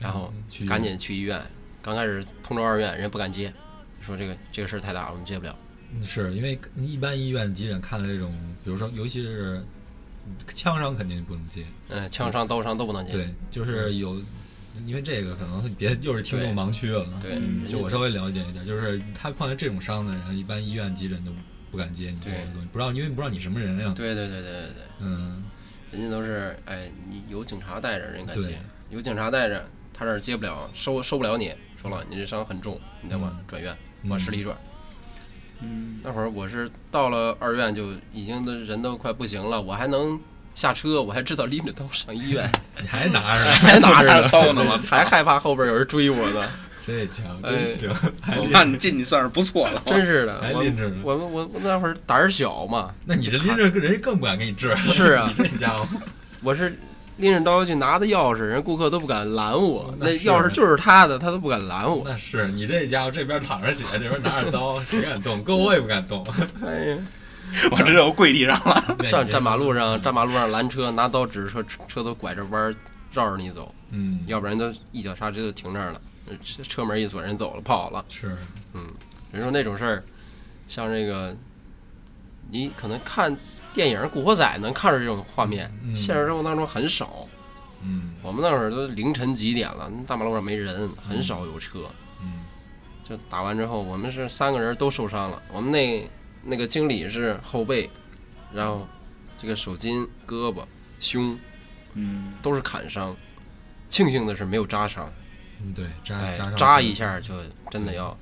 [0.00, 1.40] 然后去赶紧去医院。
[1.80, 3.52] 刚开始通州二院人家不敢接，
[4.00, 5.56] 说这个这个事儿太大了，我们接不了。
[6.02, 8.32] 是因为一般医院急诊看的这种，
[8.64, 9.64] 比如说尤其是
[10.48, 13.12] 枪伤肯定不能接，嗯，枪伤、刀伤都不能接。
[13.12, 14.16] 对，就是有，
[14.86, 17.06] 因为这个可能别就是听众盲区了。
[17.20, 21.32] 对，就我稍微了解一点，就是他碰见这种伤的人，一般医院急诊都
[21.70, 23.92] 不敢接你这个东西，不知道因为不知道你什么人呀。
[23.96, 25.42] 对对对对对对，嗯，
[25.92, 28.58] 人家都是哎，你有警察带着人敢接，
[28.90, 34.56] 有警察带着他这儿接不了，收收不了你，说了你这伤很重，你得往转院，往市里转。
[36.02, 40.18] 那会儿我是到了二院就已经都人都快不行了，我还能
[40.54, 46.46] 下车，我还知道拎着刀上医院， 你还拿着呢， 还拿着刀呢 我操还害怕后边有人追我呢，
[46.80, 47.90] 这强，哎真行，
[48.36, 49.82] 我拎看你进去算是不错了。
[49.86, 50.96] 真是的，还我拎着呢。
[51.02, 54.74] 我我我那会儿胆儿小嘛，那你这拎着，人家更不敢给你治。
[54.76, 55.86] 是啊你这家伙，
[56.42, 56.78] 我是
[57.16, 62.02] 拎着刀去拿的钥匙，人顾客都不敢拦我，那那钥匙就是他的，他都不敢拦我。
[62.04, 65.42] 那是你这家伙这边躺着血，这边拿着刀，谁敢动？
[65.42, 66.26] 搁我也不敢动。
[66.66, 66.98] 哎呀，
[67.70, 68.96] 我直接我跪地上了。
[69.08, 72.74] 站站马路上，站马路上拦车，拿刀指着车，车车都拐着弯儿
[73.12, 76.00] 绕着你走，嗯，要不然都一脚刹车就停那儿了，
[76.42, 78.04] 车车门一锁，人走了，跑了。
[78.08, 78.36] 是，
[78.72, 78.82] 嗯
[79.30, 80.02] 人说那种事儿，
[80.66, 81.36] 像这个，
[82.50, 83.36] 你可能看
[83.74, 87.28] 电影《古惑仔》能看着这种画面，嗯现实生活当中很少。
[87.82, 91.80] 嗯我们那会儿都凌晨几点了，大马路上没人，很少有车。
[92.22, 92.44] 嗯
[93.06, 95.42] 就打完之后，我们是三个人都受伤了。
[95.52, 96.08] 我们那
[96.42, 97.90] 那个经理是后背，
[98.50, 98.88] 然后
[99.38, 100.64] 这个手筋、胳膊、
[101.00, 101.38] 胸
[101.92, 103.14] 嗯，都是砍伤，
[103.90, 105.12] 庆幸的是没有扎伤。
[105.62, 107.34] 嗯，对，扎哎扎，上扎一下就
[107.70, 108.16] 真的要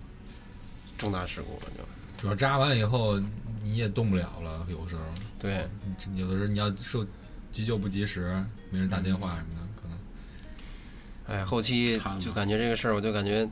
[0.98, 3.20] 重大事故了，就主要扎完以后
[3.62, 5.02] 你也动不了了，有时候。
[5.38, 5.68] 对。
[6.14, 7.06] 有的时候你要受
[7.50, 11.38] 急救不及时，没人打电话什么的，可能。
[11.38, 13.48] 哎，后期就感觉这个事儿，我就感觉，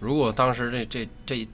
[0.00, 1.48] 如果当时这这这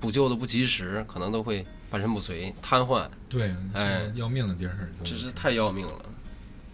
[0.00, 4.10] 补救的不及时，可能都会半身不遂、瘫痪，对，哎。
[4.14, 6.04] 要命的地儿，这是太要命了。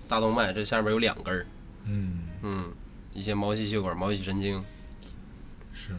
[0.09, 1.46] 大动脉这下边有两根儿，
[1.85, 2.20] 嗯。
[2.42, 2.72] 嗯，
[3.12, 4.64] 一些毛细血管、毛细神经，
[5.72, 5.90] 是，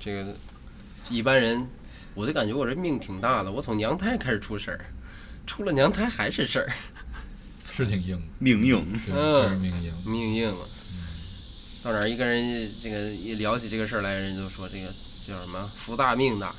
[0.00, 0.34] 这个
[1.08, 1.68] 一般人，
[2.14, 3.50] 我就感觉我这命挺大的。
[3.50, 4.84] 我从娘胎开始出事儿，
[5.46, 6.68] 出了娘胎还是事儿，
[7.70, 8.84] 是挺硬的，命硬。
[9.06, 9.92] 对，嗯确实命硬。
[10.04, 10.66] 命硬了。
[11.82, 14.88] 到哪儿一跟人这个一聊起这个事儿来，人就说这个
[15.26, 16.54] 叫什么福大命大，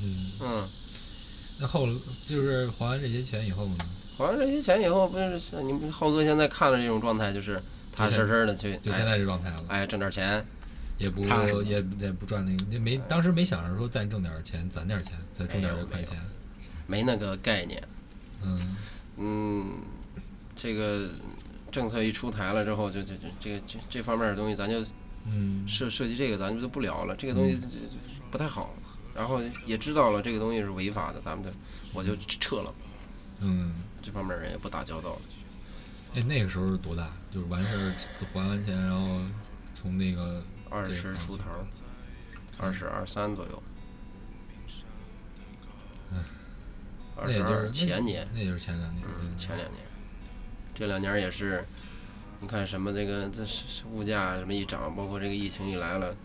[0.00, 0.68] 嗯，嗯。
[1.58, 1.88] 那后
[2.24, 3.76] 就是还完这些钱以后呢，
[4.16, 7.60] 还完这些钱以后，不是像你们浩哥现在看的这种状态，就是
[7.94, 10.46] 踏踏实实的去，就现在这状态了，哎，哎挣点钱，
[11.00, 11.22] 也不
[11.62, 16.16] 也也不赚那个，也没当时没想着说再挣点钱，攒点钱，再挣点这块钱，
[16.86, 17.82] 没那个概念。
[18.42, 18.76] 嗯
[19.16, 19.72] 嗯，
[20.54, 21.10] 这个
[21.72, 24.84] 政策一出台了之后，就就就这个这这方面的东西，咱就
[25.26, 27.16] 嗯涉涉及这个，咱就不聊了。
[27.16, 27.78] 这个东西这这
[28.30, 28.74] 不太好。
[29.12, 31.50] 然后也知道了这个东西是违法的，咱们就
[31.92, 32.72] 我就撤了。
[33.40, 35.20] 嗯，这方面人也不打交道了。
[36.14, 37.10] 哎，那个时候是多大？
[37.30, 37.94] 就是完事儿
[38.32, 39.20] 还完钱，然后
[39.74, 41.44] 从那个二十出头，
[42.58, 43.62] 二十二三左右。
[47.16, 49.82] 二十二那也就是前年，那就是前两年，嗯，前两年，
[50.74, 51.62] 这两年也是，
[52.40, 53.44] 你看什么这个这
[53.92, 56.16] 物价什么一涨，包括这个疫情一来了，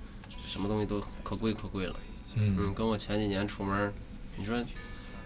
[0.45, 1.95] 什么东西都可贵可贵了。
[2.35, 3.93] 嗯嗯，跟我前几年出门，
[4.37, 4.63] 你说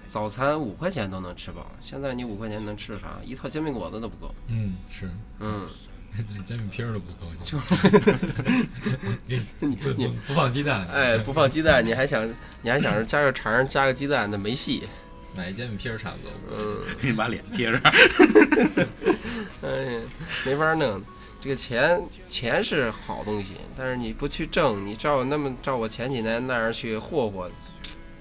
[0.07, 3.19] 早餐五块钱都能吃饱，现在你五块钱能吃啥？
[3.23, 4.33] 一套煎饼果子都不够。
[4.47, 5.07] 嗯是，
[5.39, 5.67] 嗯，
[6.43, 7.57] 煎饼皮儿都不够，就
[9.59, 12.27] 你不不不放鸡蛋，哎， 不放鸡蛋，你还想
[12.61, 14.83] 你还想着加个肠儿加个鸡蛋，那没戏。
[15.37, 16.31] 买一煎饼皮儿差不多。
[16.57, 17.79] 嗯，给你把脸贴上。
[19.61, 20.01] 哎呀，
[20.45, 21.01] 没法弄。
[21.41, 27.49] 这个钱钱是好东西，但是你不去挣，你照那么照我前几年那样去霍霍，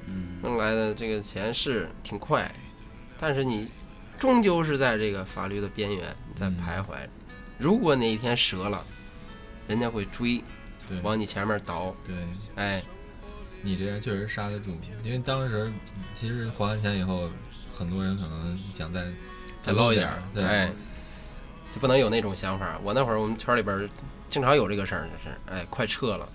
[0.06, 2.48] 嗯弄来的这个钱是挺快，
[3.18, 3.68] 但是你
[4.20, 7.08] 终究是在这个法律的边缘在嗯徘徊。
[7.58, 8.84] 如果哪一天折了，
[9.66, 10.42] 人家会追，
[10.88, 11.00] 对。
[11.00, 11.92] 往你前面倒。
[12.06, 12.14] 对，
[12.54, 12.82] 哎，
[13.62, 15.70] 你这样确实刹得住，因为当时
[16.14, 17.28] 其实还完钱以后，
[17.72, 19.04] 很多人可能想再
[19.60, 20.70] 再捞一点对，哎，
[21.72, 22.78] 就不能有那种想法。
[22.82, 23.88] 我那会儿我们圈里边
[24.28, 26.28] 经常有这个事儿，就是哎，快撤了，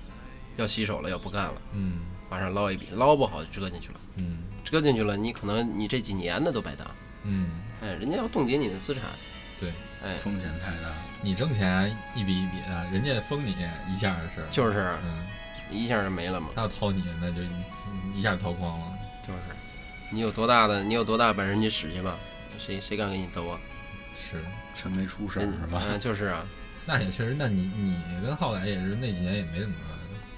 [0.57, 2.01] 要洗手了，要不干了，嗯。
[2.29, 4.39] 马上捞一笔，捞不好就折进去了，嗯。
[4.63, 6.89] 折进去了，你可能你这几年的都白搭。
[7.23, 9.03] 嗯，哎，人家要冻结你的资产，
[9.59, 9.71] 对
[10.03, 10.95] 哎，风险太大了。
[11.21, 13.55] 你挣钱一笔一笔的，人家封你
[13.89, 15.25] 一下的事儿，就是嗯，
[15.71, 17.41] 一下就没了嘛，他要掏你，那就
[18.13, 18.87] 一下掏光了。
[19.25, 19.39] 就是
[20.09, 22.17] 你有多大的，你有多大本事你使去吧，
[22.57, 23.57] 谁谁敢给你兜啊？
[24.13, 24.43] 是，
[24.75, 25.81] 趁没出事儿是吧？
[25.87, 26.45] 嗯，就是啊，
[26.85, 29.75] 那也确实，那你你跟浩仔也是那几年也没怎么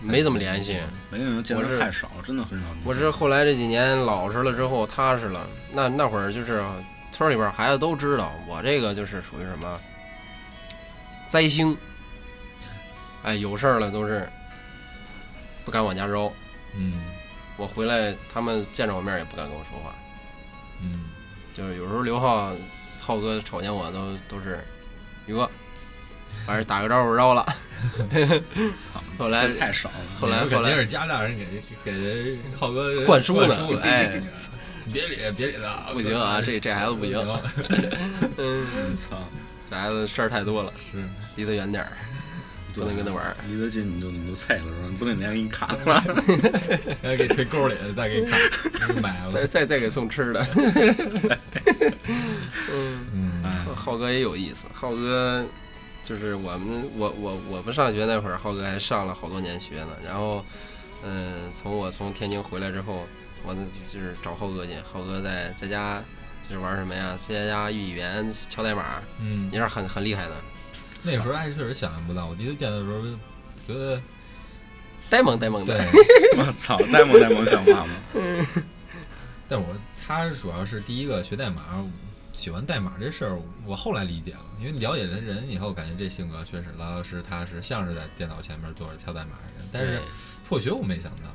[0.02, 0.78] 没怎么联系。
[1.10, 2.66] 没人见我是的太少，真的很少。
[2.84, 6.64] 我是后来这几年老实了之后踏实了，那那会儿就是
[7.16, 9.80] 村里边孩子都知道我这个就是属于什么
[11.26, 11.76] 灾星，
[13.24, 14.28] 哎，有事儿了都是
[15.64, 16.30] 不敢往家招，
[16.76, 17.06] 嗯
[17.56, 19.96] 我回来他们见着我面也不敢跟我说话，
[20.82, 21.06] 嗯，
[21.56, 22.52] 就是有时候刘浩
[23.00, 24.60] 浩哥瞅见我都都是
[25.26, 25.50] 宇哥，
[26.46, 27.46] 反正打个招呼绕了，
[28.12, 29.96] 操， 后来这太少了。
[30.20, 31.46] 后来后来是家大人给
[31.82, 34.22] 给浩哥灌输了哎，
[34.92, 37.16] 别理别理他，不行啊，这这孩子不行，
[38.38, 39.18] 嗯，操，
[39.70, 41.04] 这孩子事儿太多了，是
[41.36, 41.92] 离他远点儿。
[42.74, 44.88] 不能跟他玩儿离得近你就你就菜了是吧？
[44.90, 46.04] 你不能连给你砍了。
[47.04, 49.48] 要给推沟里，再给你买再了。
[49.48, 50.46] 再再给送吃的。
[53.14, 53.42] 嗯，
[53.74, 55.46] 浩哥也有意思，浩哥
[56.04, 59.92] 就是我们我我我们上学那会儿，浩哥还上了好多年学呢。
[60.06, 60.44] 然后，
[61.02, 63.08] 嗯，从我从天津回来之后，
[63.46, 66.04] 我呢就是找浩哥去，浩哥在在家
[66.50, 70.36] 就是玩什么呀？C 加加、语言、敲代码，嗯也，是很很厉害的，
[71.04, 73.02] 那个时候还确实想象不到，我第一次见的时候
[73.68, 74.02] 觉得
[75.10, 75.86] 呆萌呆萌对的。，
[76.38, 77.94] 我操，呆萌呆萌像话吗？
[79.48, 79.76] 但我
[80.08, 81.62] 他主要是第一个学代码，
[82.32, 89.68] 喜欢代码这事儿，我后来理解了，因为了解了人以后，感觉这性格确实老老实踏实，像是在电脑前面坐着敲代码的人。
[89.72, 90.02] 但是
[90.44, 91.30] 辍学我没想到，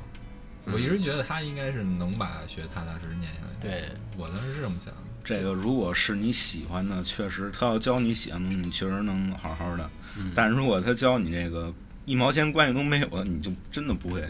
[0.73, 3.49] 我一直嗯觉得他应该是能把学踏踏实实念下来。
[3.61, 4.99] 对，我当时是这么想的。
[5.23, 9.89] 这个如果是你喜欢的，确实他要教你喜欢的东西，你确实能好好的。
[10.17, 11.73] 嗯但如果他教你这个
[12.05, 14.27] 一毛钱关系都没有的，你就真的不会，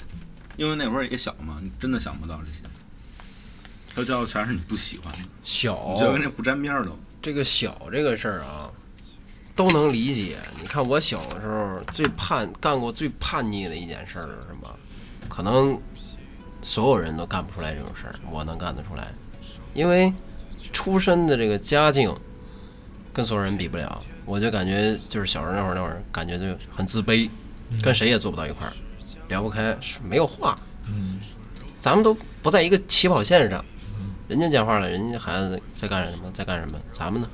[0.58, 2.60] 因为那会儿也小嘛，你真的想不到这些。
[3.93, 6.97] 他教的全是你不喜欢的，小你就跟这不沾边儿都。
[7.21, 8.69] 这个小这个事儿啊，
[9.56, 10.38] 都能理解。
[10.60, 14.80] 你看我小的时候最叛干过最叛逆的一件事儿是什么？
[15.30, 15.80] 可能
[16.62, 19.08] 所有人都干不出来这种事儿，我能干得出来，
[19.74, 20.13] 因为
[20.71, 22.13] 出身的这个家境
[23.12, 24.04] 跟所有人比不了。
[24.26, 27.30] 我就感觉就是小时候那会儿那会儿感觉就很自卑，
[27.82, 28.71] 跟谁也坐不到一块儿，
[29.28, 30.58] 聊不开，没有话。
[30.88, 31.19] 嗯
[31.80, 33.65] 咱们都不在一个起跑线上，
[34.28, 37.28] 人家讲话了，人家孩子在干什么，在干什么，咱们呢？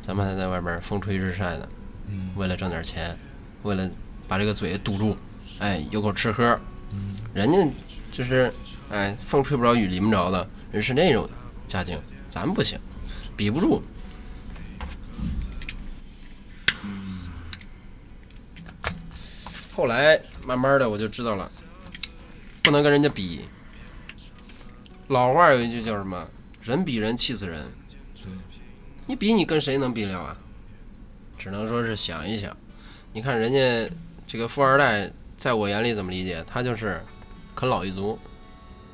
[0.00, 1.68] 咱们还在外边风吹日晒的，
[2.08, 3.16] 嗯为了挣点钱，
[3.62, 3.88] 为了
[4.26, 5.16] 把这个嘴堵住，
[5.60, 6.58] 哎，有口吃喝。
[6.92, 7.58] 嗯人家
[8.12, 8.52] 就是，
[8.90, 11.28] 哎，风吹不着，雨淋不着的，人是那种
[11.66, 12.78] 家境，咱们不行，
[13.36, 13.82] 比不住。
[19.72, 21.50] 后来慢慢的我就知道了，
[22.62, 23.44] 不能跟人家比。
[25.08, 26.26] 老话有一句叫什么？
[26.62, 27.64] 人比人气死人。
[28.22, 28.32] 对，
[29.04, 30.36] 你比你跟谁能比了啊？
[31.38, 32.56] 只能说是想一想。
[33.12, 33.94] 你看人家
[34.26, 36.42] 这个富二代，在我眼里怎么理解？
[36.46, 37.00] 他就是
[37.56, 38.16] 啃老一族，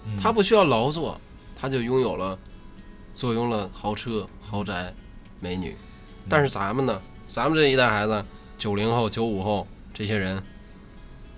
[0.06, 1.20] 嗯他不需要劳作，
[1.60, 2.38] 他就拥有了，
[3.12, 4.94] 坐拥了豪车、豪宅、
[5.40, 5.76] 美女。
[6.28, 7.02] 但是咱们呢？
[7.26, 8.24] 咱们这一代孩子，
[8.56, 10.42] 九零后、九五后这些人，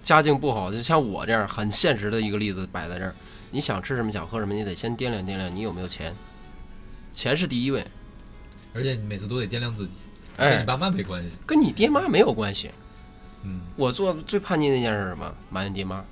[0.03, 3.15] 家境不好，就像我这样很现实的一个例子摆在这儿。
[3.51, 6.15] 你想吃什么，想喝什么，你得先掂量掂量你有没有钱，
[7.13, 7.87] 钱是第一位。
[8.75, 9.93] 而且你每次都得掂量自己，
[10.37, 11.37] 跟哎你，爸妈没关系。
[11.47, 12.71] 跟你爹妈没有关系。
[13.45, 15.33] 嗯我做的最叛逆的一件事是什么？
[15.49, 16.05] 埋怨爹妈。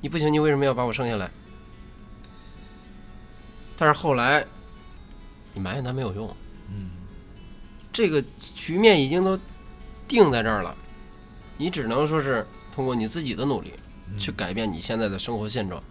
[0.00, 1.30] 你不行，你为什么要把我生下来？
[3.76, 4.44] 但是后来，
[5.54, 6.28] 你埋怨他没有用，
[6.70, 6.90] 嗯
[7.92, 8.22] 这个
[8.54, 9.38] 局面已经都
[10.06, 10.76] 定在这儿了，
[11.56, 13.72] 你只能说是通过你自己的努力
[14.10, 15.82] 嗯去改变你现在的生活现状，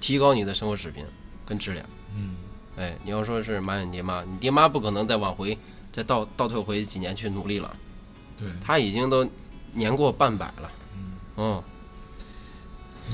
[0.00, 1.04] 提高你的生活水平
[1.44, 1.84] 跟质量。
[2.14, 2.36] 嗯
[2.76, 5.58] 哎，你要说是埋怨爹妈，你爹妈不可能再往回
[5.90, 7.76] 再倒倒退回几年去努力了，
[8.36, 9.28] 对，他已经都
[9.72, 10.72] 年过半百了。
[10.96, 11.71] 嗯你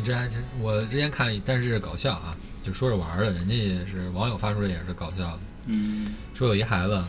[0.08, 6.14] 这还真，我之前看，但是搞笑啊，就说着玩儿的，人家也是网友发出来也是搞笑的，嗯。
[6.34, 7.04] 说有一孩子，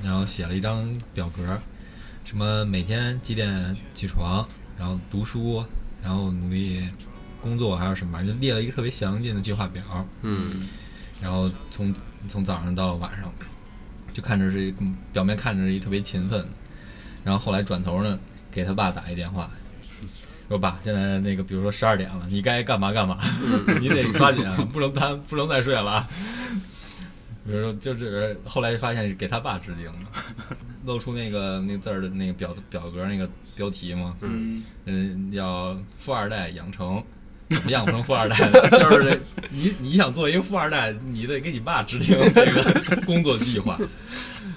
[0.00, 1.58] 然后写了一张表格，
[2.24, 4.46] 什么每天几点起床，
[4.78, 5.64] 然后读书，
[6.00, 6.88] 然后努力
[7.40, 9.82] 工作，还有什么，就列了一个特别详尽的计划表，
[10.22, 10.62] 嗯。
[11.20, 11.92] 然后从
[12.28, 13.32] 从早上到晚上，
[14.12, 14.74] 就看着是一
[15.12, 16.46] 表面看着是一特别勤奋，
[17.24, 18.16] 然后后来转头呢
[18.52, 19.50] 给他爸打一电话，
[20.48, 23.18] 说爸，现在那个比如说十二点了，你该干嘛干嘛，
[23.80, 26.08] 你得抓紧啊，不能单不能再睡了啊。
[27.46, 37.02] 比如说就是后来发现是给他爸制定的，露出那个那字儿的那个表表格那个标题嘛，嗯嗯，要富二代养成，
[37.50, 38.52] 怎么养成富二代呢？
[38.72, 43.78] 就是这你你想做一个富二代，你得给你爸制定这个工作计划。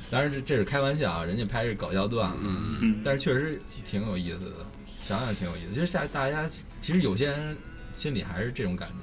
[0.10, 4.66] 当然这这是开玩笑啊，人家拍是搞笑段嗯，但是确实挺有意思的，
[5.08, 5.74] 想想挺有意思。
[5.74, 6.46] 就是下大家
[6.82, 7.56] 其实有些人
[7.94, 8.96] 心里还是这种感觉。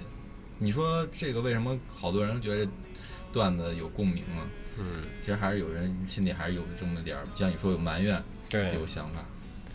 [0.59, 2.71] 你说这个为什么好多人觉得
[3.33, 4.45] 段子有共鸣啊？
[4.77, 9.25] 嗯，其实还是有人心里还是有这么点儿，像你说有埋怨，对，有想法。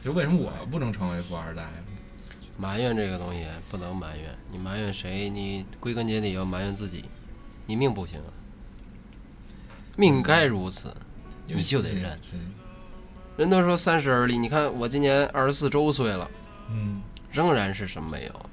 [0.02, 1.68] 就为什么我不能成为富二代？
[2.58, 5.30] 埋怨这个东西不能埋怨，你埋怨谁？
[5.30, 7.06] 你归根结底要埋怨自己，
[7.66, 8.32] 你命不行啊，
[9.98, 10.94] 命该如此。
[11.52, 12.40] 你就得认对，
[13.40, 16.30] 人都说三十而立，你看我今年二十四周岁了，
[16.70, 18.50] 嗯，仍然是什么没有。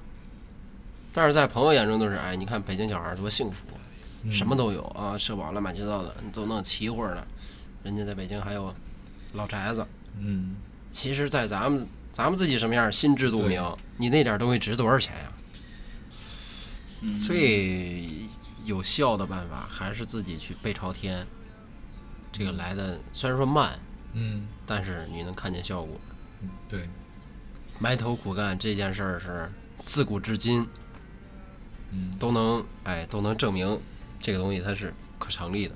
[1.13, 3.77] 但是在朋友眼中都是，哎，你看北京小孩多幸福，
[4.23, 7.27] 嗯什么都有啊，社保乱七八糟的，你都能齐活的。
[7.83, 8.73] 人家在北京还有
[9.33, 9.85] 老宅子，
[10.21, 10.55] 嗯，
[10.93, 13.61] 其实，在咱们咱们自己什么样，心知肚明。
[13.97, 15.33] 你那点东西值多少钱呀、
[17.03, 18.07] 嗯最
[18.65, 21.27] 有效的办法还是自己去背朝天。
[22.31, 23.79] 这个来的虽然说慢，
[24.19, 26.01] 嗯但是你能看见效果。
[26.41, 26.89] 嗯，对，
[27.79, 29.51] 埋头苦干这件事儿是
[29.83, 30.67] 自古至今
[31.91, 33.79] 嗯，都能哎都能证明
[34.19, 35.75] 这个东西它是可成立的。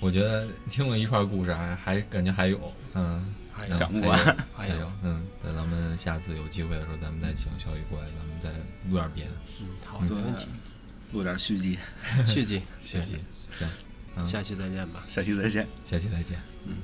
[0.00, 4.18] 我觉得听了一串故事还还感觉还有，嗯，还有想不完
[4.54, 8.50] 还有还有，嗯，等咱们下次有机会的时候，咱们再请小雨过来，咱们再
[8.90, 10.46] 录点别的，嗯，好，嗯没问题。
[11.12, 11.78] 录点续集，
[12.26, 13.16] 续集，续集，
[13.52, 13.66] 行，
[14.16, 15.04] 嗯下期再见吧。
[15.06, 15.66] 下期再见。
[15.84, 16.38] 下期再见。
[16.66, 16.74] 嗯。